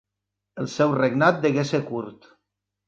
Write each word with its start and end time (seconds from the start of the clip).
El 0.63 0.69
seu 0.77 0.95
regnat 1.01 1.39
degué 1.45 1.69
ser 1.75 1.85
curt. 1.93 2.31